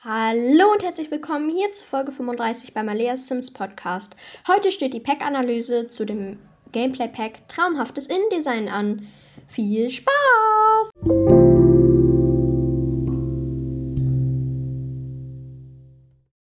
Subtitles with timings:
[0.00, 4.14] Hallo und herzlich willkommen hier zu Folge 35 beim Alea Sims Podcast.
[4.46, 6.38] Heute steht die Pack-Analyse zu dem
[6.70, 9.08] Gameplay-Pack Traumhaftes InDesign an.
[9.48, 10.92] Viel Spaß!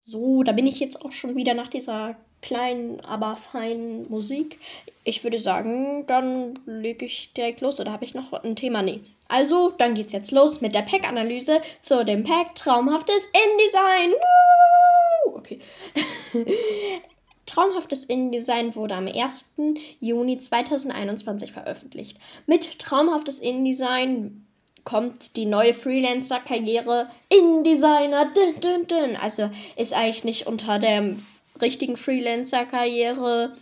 [0.04, 4.60] So, da bin ich jetzt auch schon wieder nach dieser kleinen, aber feinen Musik.
[5.04, 7.80] Ich würde sagen, dann lege ich direkt los.
[7.80, 8.82] Oder habe ich noch ein Thema?
[8.82, 9.02] Nee.
[9.28, 14.12] Also, dann geht's jetzt los mit der Pack-Analyse zu dem Pack Traumhaftes InDesign.
[14.12, 15.38] Woo!
[15.38, 15.60] Okay.
[17.46, 19.56] Traumhaftes InDesign wurde am 1.
[20.00, 22.18] Juni 2021 veröffentlicht.
[22.46, 24.46] Mit Traumhaftes InDesign
[24.84, 28.32] kommt die neue Freelancer-Karriere InDesigner.
[28.34, 29.16] Dün, dün, dün.
[29.16, 31.16] Also ist eigentlich nicht unter der
[31.62, 33.54] richtigen Freelancer-Karriere.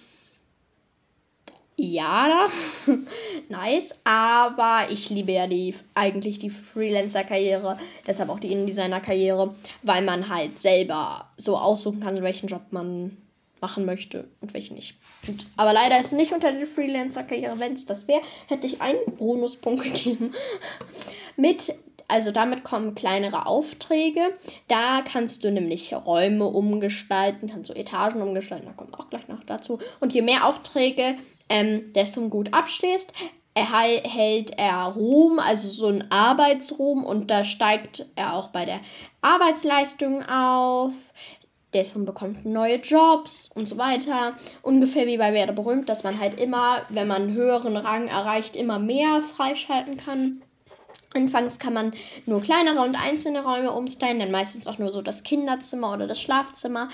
[1.77, 2.47] Ja,
[3.49, 7.77] nice, aber ich liebe ja die eigentlich die Freelancer-Karriere,
[8.07, 9.53] deshalb auch die InDesigner-Karriere,
[9.83, 13.17] weil man halt selber so aussuchen kann, welchen Job man
[13.59, 14.95] machen möchte und welchen nicht.
[15.27, 17.59] Und, aber leider ist nicht unter der Freelancer-Karriere.
[17.59, 20.33] Wenn es das wäre, hätte ich einen Bonuspunkt gegeben.
[21.35, 21.73] Mit
[22.07, 24.21] also damit kommen kleinere Aufträge.
[24.67, 29.43] Da kannst du nämlich Räume umgestalten, kannst du Etagen umgestalten, da kommt auch gleich noch
[29.43, 29.79] dazu.
[29.99, 31.15] Und je mehr Aufträge,
[31.49, 33.13] ähm, desto gut abschließt,
[33.55, 38.81] erhält er Ruhm, also so ein Arbeitsruhm und da steigt er auch bei der
[39.21, 40.93] Arbeitsleistung auf.
[41.73, 44.35] Dessen bekommt neue Jobs und so weiter.
[44.61, 48.55] Ungefähr wie bei Werde berühmt, dass man halt immer, wenn man einen höheren Rang erreicht,
[48.55, 50.41] immer mehr freischalten kann.
[51.15, 51.93] Anfangs kann man
[52.25, 56.21] nur kleinere und einzelne Räume umstylen, dann meistens auch nur so das Kinderzimmer oder das
[56.21, 56.89] Schlafzimmer.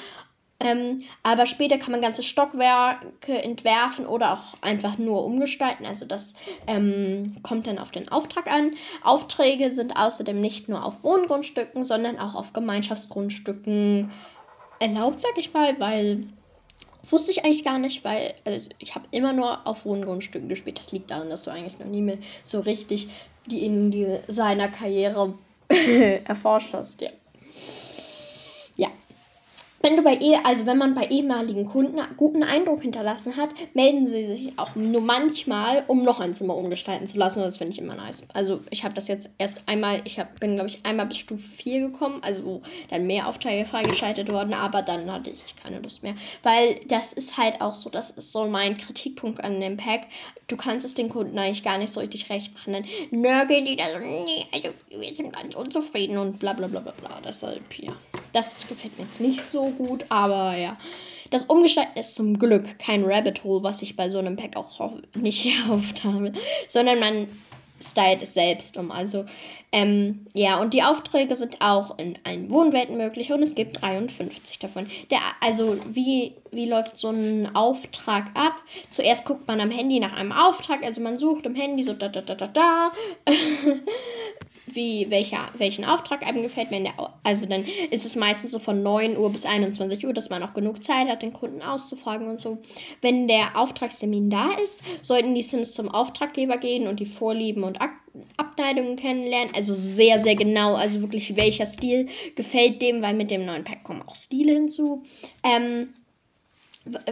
[0.64, 5.86] Ähm, aber später kann man ganze Stockwerke entwerfen oder auch einfach nur umgestalten.
[5.88, 6.36] Also das
[6.68, 8.76] ähm, kommt dann auf den Auftrag an.
[9.04, 14.12] Aufträge sind außerdem nicht nur auf Wohngrundstücken, sondern auch auf Gemeinschaftsgrundstücken
[14.80, 16.28] erlaubt, sag ich mal, weil
[17.10, 20.80] Wusste ich eigentlich gar nicht, weil also ich habe immer nur auf Wohngrundstücken gespielt.
[20.80, 23.10] Das liegt daran, dass du eigentlich noch nie mehr so richtig
[23.48, 25.34] die in die, seiner Karriere
[26.26, 27.02] erforscht hast.
[27.02, 27.10] Ja.
[29.82, 34.06] Wenn du bei eh, also wenn man bei ehemaligen Kunden guten Eindruck hinterlassen hat, melden
[34.06, 37.42] sie sich auch nur manchmal, um noch ein Zimmer umgestalten zu lassen.
[37.42, 38.28] Das finde ich immer nice.
[38.34, 41.50] Also ich habe das jetzt erst einmal, ich hab, bin glaube ich einmal bis Stufe
[41.50, 46.04] 4 gekommen, also wo dann mehr Aufträge freigeschaltet wurden, aber dann hatte ich keine Lust
[46.04, 46.16] mehr.
[46.44, 50.08] Weil das ist halt auch so, das ist so mein Kritikpunkt an dem Pack.
[50.48, 52.74] Du kannst es den Kunden eigentlich gar nicht so richtig recht machen.
[52.74, 56.82] Dann nörgeln die da so, nee, also wir sind ganz unzufrieden und bla bla bla
[56.82, 57.22] bla bla.
[57.26, 57.94] Deshalb, ja.
[58.34, 60.78] Das gefällt mir jetzt nicht so gut, aber ja.
[61.30, 64.92] Das Umgestalten ist zum Glück kein Rabbit Hole, was ich bei so einem Pack auch
[65.16, 66.34] nicht erhofft habe,
[66.68, 67.28] sondern man
[67.84, 68.92] stylt es selbst um.
[68.92, 69.26] Also,
[69.72, 74.60] ähm, ja, und die Aufträge sind auch in allen Wohnwelten möglich und es gibt 53
[74.60, 74.88] davon.
[75.10, 78.54] Der, also, wie, wie läuft so ein Auftrag ab?
[78.90, 82.10] Zuerst guckt man am Handy nach einem Auftrag, also man sucht im Handy so da
[82.10, 82.92] da da da da.
[84.76, 86.72] wie welcher, welchen Auftrag einem gefällt.
[86.72, 86.94] Wenn der,
[87.24, 90.54] also dann ist es meistens so von 9 Uhr bis 21 Uhr, dass man auch
[90.54, 92.58] genug Zeit hat, den Kunden auszufragen und so.
[93.02, 97.82] Wenn der Auftragstermin da ist, sollten die Sims zum Auftraggeber gehen und die Vorlieben und
[97.82, 97.92] Ak
[98.36, 99.54] Abneigungen kennenlernen.
[99.56, 100.76] Also sehr, sehr genau.
[100.76, 105.04] Also wirklich, welcher Stil gefällt dem, weil mit dem neuen Pack kommen auch Stile hinzu.
[105.44, 105.94] Ähm,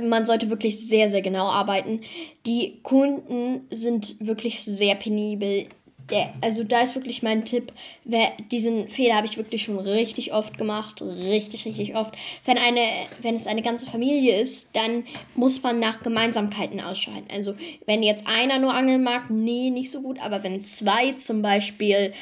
[0.02, 2.02] man sollte wirklich sehr, sehr genau arbeiten.
[2.46, 5.68] Die Kunden sind wirklich sehr penibel
[6.12, 7.72] der, also da ist wirklich mein Tipp,
[8.03, 12.16] wer, diesen Fehler habe ich wirklich schon richtig oft gemacht, richtig, richtig oft.
[12.46, 12.81] Wenn eine,
[13.22, 15.06] wenn es eine ganze Familie ist, dann
[15.36, 17.28] muss man nach Gemeinsamkeiten ausscheiden.
[17.34, 17.53] Also
[17.86, 22.14] wenn jetzt einer nur angeln mag, nee, nicht so gut, aber wenn zwei zum Beispiel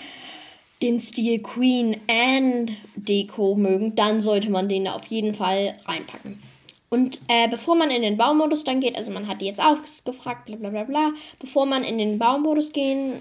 [0.82, 6.42] den Stil Queen Anne Deko mögen, dann sollte man den da auf jeden Fall reinpacken.
[6.90, 10.46] Und äh, bevor man in den Baumodus dann geht, also man hat die jetzt aufgefragt,
[10.46, 13.14] bla bla bla bla, bevor man in den Baumodus gehen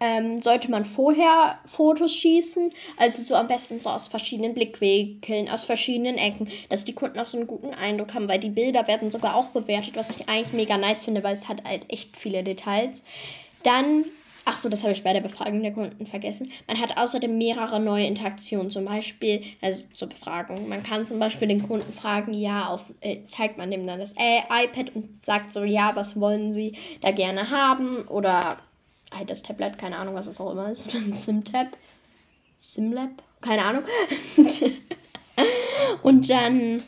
[0.00, 5.64] ähm, sollte man vorher Fotos schießen, also so am besten so aus verschiedenen Blickwinkeln, aus
[5.64, 9.10] verschiedenen Ecken, dass die Kunden auch so einen guten Eindruck haben, weil die Bilder werden
[9.10, 12.42] sogar auch bewertet, was ich eigentlich mega nice finde, weil es hat halt echt viele
[12.44, 13.02] Details.
[13.62, 14.04] Dann,
[14.44, 16.52] ach so, das habe ich bei der Befragung der Kunden vergessen.
[16.68, 20.68] Man hat außerdem mehrere neue Interaktionen, zum Beispiel, also zur Befragung.
[20.68, 24.12] Man kann zum Beispiel den Kunden fragen, ja, auf, äh, zeigt man dem dann das
[24.18, 28.58] äh, iPad und sagt so, ja, was wollen sie da gerne haben oder
[29.12, 30.90] halt das Tablet, keine Ahnung, was es auch immer ist.
[31.12, 31.76] SimTab.
[32.58, 33.10] SimLab?
[33.40, 33.82] Keine Ahnung.
[36.02, 36.82] und dann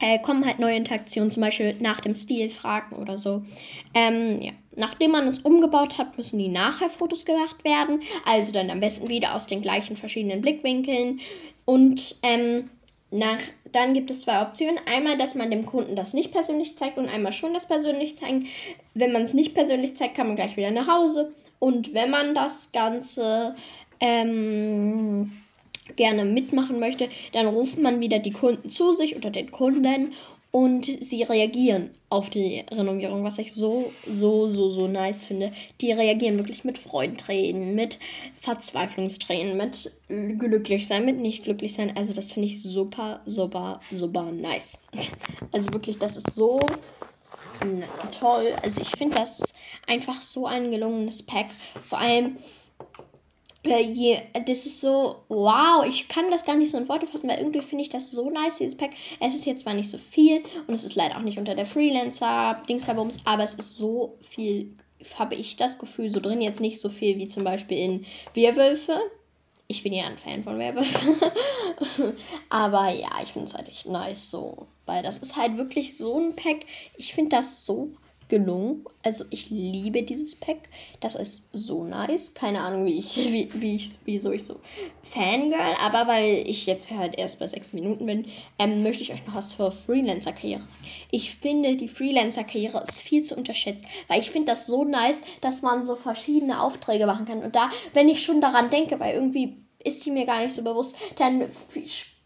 [0.00, 3.42] äh, kommen halt neue Interaktionen, zum Beispiel nach dem Stil fragen oder so.
[3.94, 4.52] Ähm, ja.
[4.74, 8.00] Nachdem man es umgebaut hat, müssen die Nachher-Fotos gemacht werden.
[8.24, 11.20] Also dann am besten wieder aus den gleichen verschiedenen Blickwinkeln.
[11.66, 12.70] Und ähm,
[13.12, 13.38] nach,
[13.70, 14.80] dann gibt es zwei Optionen.
[14.86, 18.46] Einmal, dass man dem Kunden das nicht persönlich zeigt und einmal schon das persönlich zeigen.
[18.94, 21.32] Wenn man es nicht persönlich zeigt, kann man gleich wieder nach Hause.
[21.58, 23.54] Und wenn man das Ganze
[24.00, 25.30] ähm,
[25.96, 30.12] gerne mitmachen möchte, dann ruft man wieder die Kunden zu sich oder den Kunden
[30.52, 35.50] und sie reagieren auf die Renovierung, was ich so, so, so, so nice finde.
[35.80, 37.98] Die reagieren wirklich mit Freudentränen, mit
[38.38, 39.90] Verzweiflungstränen, mit
[40.38, 41.96] glücklich sein, mit nicht glücklich sein.
[41.96, 44.78] Also das finde ich super, super, super nice.
[45.54, 46.60] Also wirklich, das ist so
[48.10, 48.54] toll.
[48.62, 49.52] Also ich finde das
[49.86, 51.50] einfach so ein gelungenes Pack.
[51.50, 52.38] Vor allem
[53.62, 57.62] das ist so, wow, ich kann das gar nicht so in Worte fassen, weil irgendwie
[57.62, 58.90] finde ich das so nice, dieses Pack.
[59.20, 61.66] Es ist jetzt zwar nicht so viel und es ist leider auch nicht unter der
[61.66, 64.76] Freelancer-Dingsabums, aber es ist so viel,
[65.18, 66.40] habe ich das Gefühl, so drin.
[66.40, 68.98] Jetzt nicht so viel wie zum Beispiel in Werwölfe.
[69.68, 71.14] Ich bin ja ein Fan von Werwölfen.
[72.50, 74.66] aber ja, ich finde es halt echt nice so.
[74.86, 76.66] Weil das ist halt wirklich so ein Pack.
[76.96, 77.92] Ich finde das so
[78.32, 78.86] gelungen.
[79.04, 80.70] Also ich liebe dieses Pack.
[81.00, 82.32] Das ist so nice.
[82.32, 84.58] Keine Ahnung, wie ich, wie, wie ich, wieso ich so
[85.02, 88.26] Fangirl, aber weil ich jetzt halt erst bei sechs Minuten bin,
[88.58, 90.72] ähm, möchte ich euch noch was zur Freelancer-Karriere sagen.
[91.10, 95.62] Ich finde, die Freelancer-Karriere ist viel zu unterschätzt, weil ich finde das so nice, dass
[95.62, 97.42] man so verschiedene Aufträge machen kann.
[97.42, 100.62] Und da, wenn ich schon daran denke, weil irgendwie ist die mir gar nicht so
[100.62, 101.48] bewusst, dann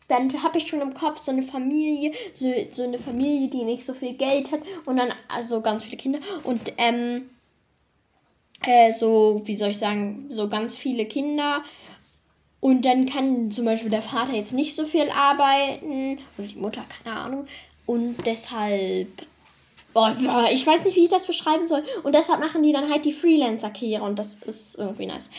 [0.08, 3.84] dann habe ich schon im Kopf so eine Familie, so, so eine Familie, die nicht
[3.84, 7.28] so viel Geld hat und dann also ganz viele Kinder und ähm,
[8.62, 11.62] äh, so, wie soll ich sagen, so ganz viele Kinder.
[12.60, 16.84] Und dann kann zum Beispiel der Vater jetzt nicht so viel arbeiten oder die Mutter,
[17.04, 17.46] keine Ahnung.
[17.84, 19.08] Und deshalb
[20.52, 21.82] ich weiß nicht, wie ich das beschreiben soll.
[22.02, 25.30] Und deshalb machen die dann halt die Freelancer-Karriere und das ist irgendwie nice.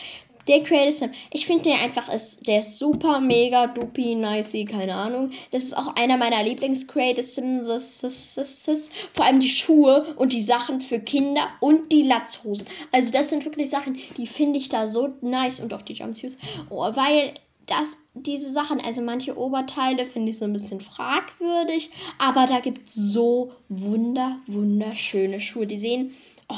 [0.46, 4.94] Der Creative Sim, ich finde der einfach ist, der ist super, mega, dupi, nicey, keine
[4.94, 5.30] Ahnung.
[5.50, 8.90] Das ist auch einer meiner Lieblings-Creative Sims.
[9.12, 12.66] Vor allem die Schuhe und die Sachen für Kinder und die Latzhosen.
[12.92, 16.38] Also das sind wirklich Sachen, die finde ich da so nice und auch die Jumpsuits.
[16.70, 17.34] Oh, weil
[17.66, 22.88] das, diese Sachen, also manche Oberteile finde ich so ein bisschen fragwürdig, aber da gibt
[22.88, 25.66] es so wunder, wunderschöne Schuhe.
[25.66, 26.14] Die sehen,
[26.48, 26.54] oh,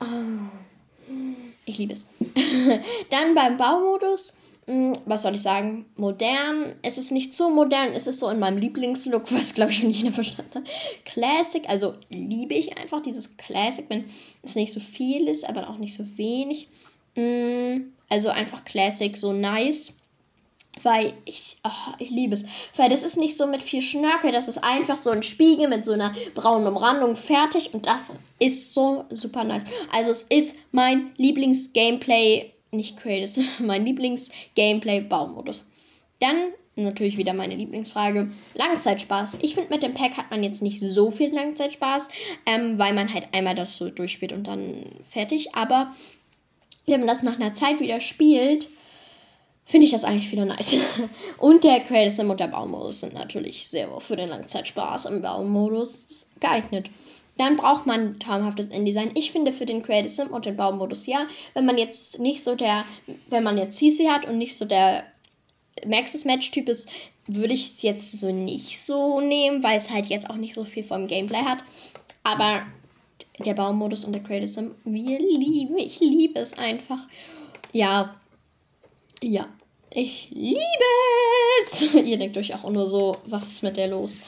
[0.00, 0.06] oh
[1.66, 2.06] ich liebe es.
[3.10, 4.34] Dann beim Baumodus.
[4.66, 5.86] Hm, was soll ich sagen?
[5.96, 6.74] Modern.
[6.82, 9.90] Es ist nicht so modern, es ist so in meinem Lieblingslook, was glaube ich schon
[9.90, 10.68] jeder verstanden hat.
[11.04, 14.04] Classic, also liebe ich einfach dieses Classic, wenn
[14.42, 16.68] es nicht so viel ist, aber auch nicht so wenig.
[17.16, 19.92] Hm, also einfach Classic, so nice.
[20.82, 22.44] Weil ich, oh, ich liebe es.
[22.76, 25.84] Weil das ist nicht so mit viel Schnörkel, das ist einfach so ein Spiegel mit
[25.84, 29.64] so einer braunen Umrandung fertig und das ist so super nice.
[29.92, 35.64] Also es ist mein Lieblings-Gameplay, nicht Creative, mein Lieblings-Gameplay-Baumodus.
[36.20, 38.30] Dann natürlich wieder meine Lieblingsfrage.
[38.54, 39.38] Langzeitspaß.
[39.42, 42.08] Ich finde, mit dem Pack hat man jetzt nicht so viel Langzeitspaß,
[42.46, 45.54] ähm, weil man halt einmal das so durchspielt und dann fertig.
[45.54, 45.92] Aber
[46.86, 48.68] wenn man das nach einer Zeit wieder spielt,
[49.70, 50.76] finde ich das eigentlich wieder nice.
[51.38, 56.26] und der Creative Sim und der Baumodus sind natürlich sehr für den Langzeitspaß im Baumodus
[56.40, 56.90] geeignet.
[57.38, 59.12] Dann braucht man traumhaftes InDesign.
[59.14, 62.56] Ich finde für den Creative Sim und den Baumodus ja, wenn man jetzt nicht so
[62.56, 62.84] der,
[63.28, 65.04] wenn man jetzt CC hat und nicht so der
[65.86, 66.88] Maxis Match Typ ist,
[67.28, 70.64] würde ich es jetzt so nicht so nehmen, weil es halt jetzt auch nicht so
[70.64, 71.64] viel vom Gameplay hat.
[72.24, 72.66] Aber
[73.38, 76.98] der Baumodus und der Creative Sim, wir lieben, ich liebe es einfach.
[77.72, 78.16] Ja,
[79.22, 79.46] ja.
[79.92, 80.60] Ich liebe
[81.60, 81.82] es.
[81.94, 84.18] Ihr denkt euch auch nur so, was ist mit der los?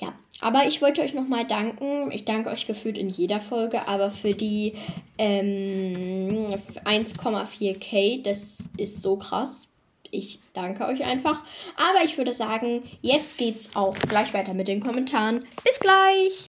[0.00, 2.10] Ja, aber ich wollte euch nochmal danken.
[2.10, 4.74] Ich danke euch gefühlt in jeder Folge, aber für die
[5.18, 9.68] ähm, 1,4k, das ist so krass.
[10.10, 11.42] Ich danke euch einfach.
[11.76, 15.46] Aber ich würde sagen, jetzt geht's auch gleich weiter mit den Kommentaren.
[15.64, 16.48] Bis gleich!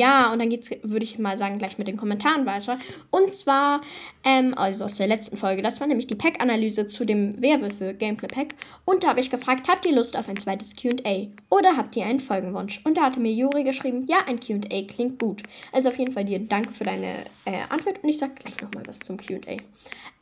[0.00, 2.78] Ja, und dann geht's, würde ich mal sagen, gleich mit den Kommentaren weiter.
[3.10, 3.82] Und zwar,
[4.24, 8.28] ähm, also aus der letzten Folge, das war nämlich die Pack-Analyse zu dem Werwölfe Gameplay
[8.28, 8.54] Pack.
[8.86, 11.26] Und da habe ich gefragt, habt ihr Lust auf ein zweites QA?
[11.50, 12.80] Oder habt ihr einen Folgenwunsch?
[12.84, 15.42] Und da hatte mir Juri geschrieben, ja, ein QA klingt gut.
[15.70, 18.84] Also auf jeden Fall dir danke für deine äh, Antwort und ich sag gleich nochmal
[18.86, 19.58] was zum QA.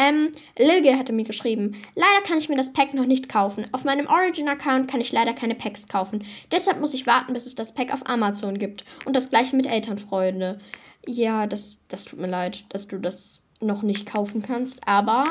[0.00, 3.66] Ähm, Lilge hatte mir geschrieben, leider kann ich mir das Pack noch nicht kaufen.
[3.72, 6.24] Auf meinem Origin-Account kann ich leider keine Packs kaufen.
[6.52, 8.84] Deshalb muss ich warten, bis es das Pack auf Amazon gibt.
[9.04, 10.58] Und das gleiche mit Elternfreunde.
[11.06, 14.86] Ja, das, das tut mir leid, dass du das noch nicht kaufen kannst.
[14.86, 15.24] Aber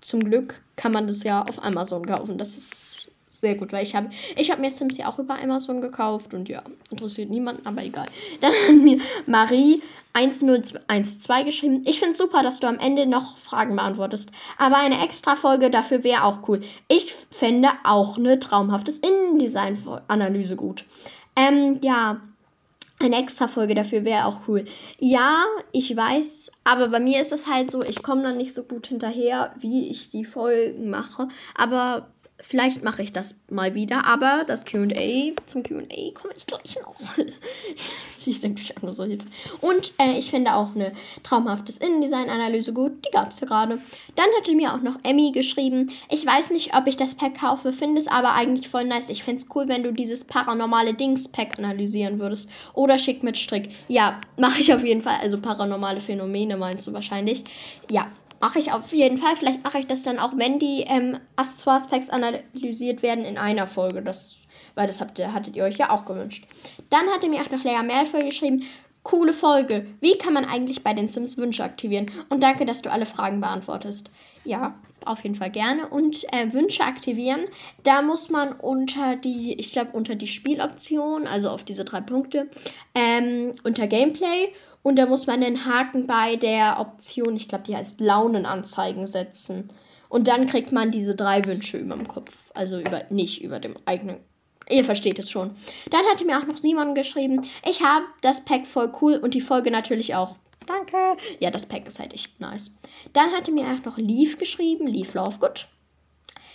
[0.00, 2.38] zum Glück kann man das ja auf Amazon kaufen.
[2.38, 5.80] Das ist sehr gut, weil ich habe ich hab mir Sims ja auch über Amazon
[5.80, 8.06] gekauft und ja, interessiert niemanden, aber egal.
[8.40, 9.82] Dann hat mir Marie
[10.14, 11.82] 1012 geschrieben.
[11.86, 14.32] Ich finde super, dass du am Ende noch Fragen beantwortest.
[14.56, 16.62] Aber eine extra Folge dafür wäre auch cool.
[16.88, 20.84] Ich fände auch eine traumhaftes Innendesign-Analyse gut.
[21.36, 22.20] Ähm, ja,
[23.00, 24.64] eine extra Folge dafür wäre auch cool.
[24.98, 28.64] Ja, ich weiß, aber bei mir ist es halt so, ich komme dann nicht so
[28.64, 31.28] gut hinterher, wie ich die Folgen mache.
[31.54, 36.78] Aber Vielleicht mache ich das mal wieder, aber das QA, zum QA komme ich gleich
[36.80, 36.94] noch.
[38.26, 39.26] ich denke, ich habe nur so Hilfe.
[39.60, 40.92] Und äh, ich finde auch eine
[41.24, 43.04] traumhaftes Innendesign-Analyse gut.
[43.04, 43.80] Die gab es ja gerade.
[44.14, 45.90] Dann hatte mir auch noch Emmy geschrieben.
[46.10, 49.08] Ich weiß nicht, ob ich das Pack kaufe, finde es aber eigentlich voll nice.
[49.08, 52.48] Ich fände es cool, wenn du dieses paranormale Dings-Pack analysieren würdest.
[52.74, 53.70] Oder schick mit Strick.
[53.88, 55.18] Ja, mache ich auf jeden Fall.
[55.20, 57.42] Also paranormale Phänomene meinst du wahrscheinlich.
[57.90, 58.06] Ja,
[58.40, 59.36] Mache ich auf jeden Fall.
[59.36, 64.02] Vielleicht mache ich das dann auch, wenn die ähm, Accessoires-Packs analysiert werden in einer Folge.
[64.02, 64.36] Das,
[64.74, 66.46] weil das habt ihr, hattet ihr euch ja auch gewünscht.
[66.90, 68.64] Dann hatte mir auch noch Lea Malfoy geschrieben.
[69.08, 69.86] Coole Folge.
[70.00, 72.10] Wie kann man eigentlich bei den Sims Wünsche aktivieren?
[72.28, 74.10] Und danke, dass du alle Fragen beantwortest.
[74.44, 75.88] Ja, auf jeden Fall gerne.
[75.88, 77.46] Und äh, Wünsche aktivieren,
[77.84, 82.50] da muss man unter die, ich glaube, unter die Spieloption, also auf diese drei Punkte,
[82.94, 87.76] ähm, unter Gameplay und da muss man den Haken bei der Option, ich glaube, die
[87.76, 89.70] heißt Launenanzeigen setzen.
[90.10, 92.36] Und dann kriegt man diese drei Wünsche über dem Kopf.
[92.52, 94.18] Also über, nicht über dem eigenen.
[94.70, 95.50] Ihr versteht es schon.
[95.90, 99.40] Dann hatte mir auch noch Simon geschrieben, ich habe das Pack voll cool und die
[99.40, 100.36] Folge natürlich auch.
[100.66, 100.96] Danke.
[101.40, 102.74] Ja, das Pack ist halt echt nice.
[103.14, 105.66] Dann hatte mir auch noch Leaf geschrieben, Leaf Lovegood.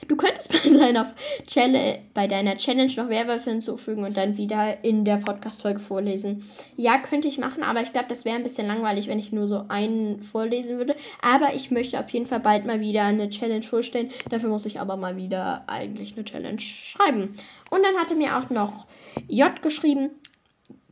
[0.07, 1.13] Du könntest bei deiner,
[1.47, 6.43] Challenge, bei deiner Challenge noch Werwölfe hinzufügen und dann wieder in der Podcast-Folge vorlesen.
[6.75, 9.47] Ja, könnte ich machen, aber ich glaube, das wäre ein bisschen langweilig, wenn ich nur
[9.47, 10.95] so einen vorlesen würde.
[11.21, 14.11] Aber ich möchte auf jeden Fall bald mal wieder eine Challenge vorstellen.
[14.29, 17.35] Dafür muss ich aber mal wieder eigentlich eine Challenge schreiben.
[17.69, 18.85] Und dann hatte mir auch noch
[19.27, 20.11] J geschrieben,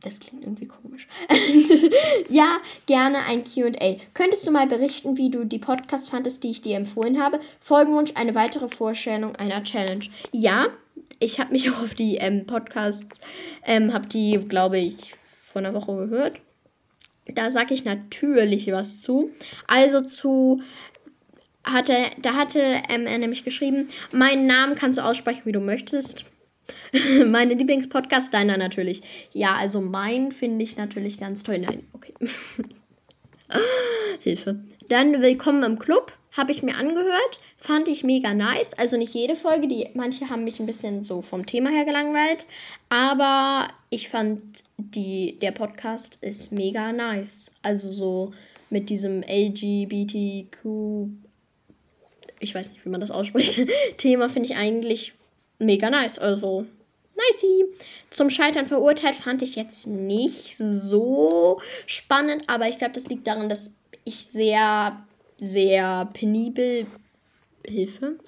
[0.02, 1.06] das klingt irgendwie komisch.
[2.28, 3.96] ja, gerne ein QA.
[4.14, 7.40] Könntest du mal berichten, wie du die Podcast fandest, die ich dir empfohlen habe?
[7.60, 10.04] Folgenwunsch, eine weitere Vorstellung einer Challenge.
[10.32, 10.66] Ja,
[11.20, 13.20] ich habe mich auch auf die ähm, Podcasts,
[13.64, 16.40] ähm, habe die, glaube ich, vor einer Woche gehört.
[17.26, 19.30] Da sage ich natürlich was zu.
[19.68, 20.60] Also zu
[21.64, 26.24] hatte, da hatte ähm, er nämlich geschrieben, meinen Namen kannst du aussprechen, wie du möchtest.
[27.26, 29.02] Meine Lieblingspodcast, deiner natürlich.
[29.32, 31.58] Ja, also mein finde ich natürlich ganz toll.
[31.58, 32.14] Nein, okay.
[34.20, 34.60] Hilfe.
[34.88, 36.12] Dann Willkommen im Club.
[36.36, 37.40] Habe ich mir angehört.
[37.58, 38.72] Fand ich mega nice.
[38.74, 39.68] Also nicht jede Folge.
[39.68, 42.46] Die, manche haben mich ein bisschen so vom Thema her gelangweilt.
[42.88, 44.42] Aber ich fand,
[44.78, 47.52] die, der Podcast ist mega nice.
[47.62, 48.32] Also so
[48.70, 51.08] mit diesem LGBTQ.
[52.40, 53.66] Ich weiß nicht, wie man das ausspricht.
[53.98, 55.12] Thema finde ich eigentlich
[55.62, 56.18] mega nice.
[56.18, 56.66] Also,
[57.16, 57.64] nicey.
[58.10, 63.48] Zum Scheitern verurteilt fand ich jetzt nicht so spannend, aber ich glaube, das liegt daran,
[63.48, 65.04] dass ich sehr,
[65.38, 66.86] sehr penibel.
[67.64, 68.18] Hilfe.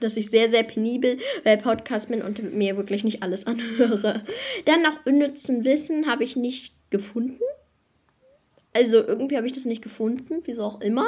[0.00, 4.22] Dass ich sehr, sehr penibel bei Podcast bin und mir wirklich nicht alles anhöre.
[4.66, 7.40] Dann nach unnützen Wissen habe ich nicht gefunden.
[8.74, 11.06] Also irgendwie habe ich das nicht gefunden, wieso auch immer.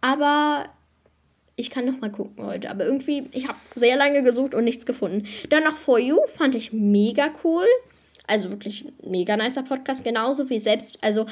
[0.00, 0.68] Aber
[1.56, 2.70] ich kann noch mal gucken heute.
[2.70, 5.26] Aber irgendwie, ich habe sehr lange gesucht und nichts gefunden.
[5.50, 7.66] Dann noch For You fand ich mega cool.
[8.26, 10.04] Also wirklich mega nicer Podcast.
[10.04, 11.26] Genauso wie selbst, also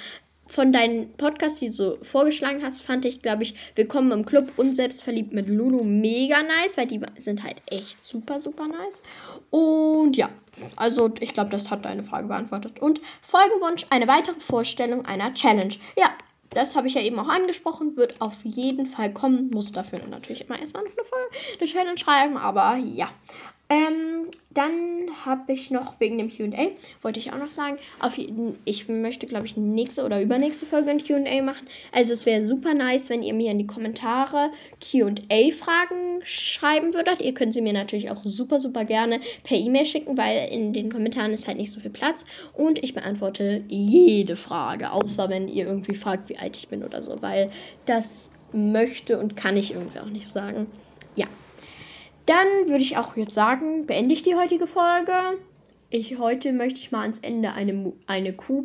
[0.47, 4.75] von deinen Podcasts, die du vorgeschlagen hast, fand ich, glaube ich, Willkommen im Club und
[4.75, 9.03] Selbstverliebt mit Lulu mega nice, weil die sind halt echt super, super nice.
[9.51, 10.29] Und ja,
[10.77, 12.81] also ich glaube, das hat deine Frage beantwortet.
[12.81, 15.75] Und Folgenwunsch, eine weitere Vorstellung einer Challenge.
[15.97, 16.11] Ja,
[16.55, 19.51] das habe ich ja eben auch angesprochen, wird auf jeden Fall kommen.
[19.51, 23.09] Muss dafür natürlich immer erstmal eine, Folge, eine Challenge schreiben, aber ja.
[23.73, 28.19] Ähm, dann habe ich noch wegen dem QA, wollte ich auch noch sagen, auf,
[28.67, 31.67] ich möchte, glaube ich, nächste oder übernächste Folge ein QA machen.
[31.91, 34.51] Also es wäre super nice, wenn ihr mir in die Kommentare
[34.83, 37.23] QA-Fragen schreiben würdet.
[37.23, 40.93] Ihr könnt sie mir natürlich auch super, super gerne per E-Mail schicken, weil in den
[40.93, 42.27] Kommentaren ist halt nicht so viel Platz.
[42.53, 47.03] Und ich beantworte jede Frage, außer wenn ihr irgendwie fragt, wie alt ich bin oder
[47.03, 47.51] so, weil
[47.87, 50.67] das möchte und kann ich irgendwie auch nicht sagen.
[51.17, 51.27] Ja.
[52.27, 55.13] Dann würde ich auch jetzt sagen, beende ich die heutige Folge.
[55.91, 58.65] Ich, heute möchte ich mal ans Ende eine, eine, Kuh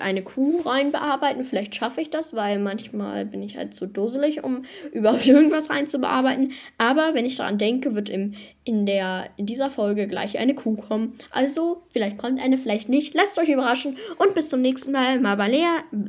[0.00, 1.44] eine Kuh rein bearbeiten.
[1.44, 5.88] Vielleicht schaffe ich das, weil manchmal bin ich halt zu dusselig, um überhaupt irgendwas rein
[5.88, 6.52] zu bearbeiten.
[6.78, 10.76] Aber wenn ich daran denke, wird im, in, der, in dieser Folge gleich eine Kuh
[10.76, 11.18] kommen.
[11.30, 13.14] Also, vielleicht kommt eine, vielleicht nicht.
[13.14, 15.66] Lasst euch überraschen und bis zum nächsten Mal mal bei Lea,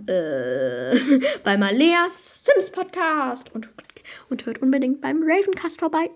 [0.07, 0.99] äh,
[1.43, 3.53] bei Maleas Sims Podcast.
[3.53, 3.69] Und
[4.29, 6.09] und hört unbedingt beim Ravencast vorbei.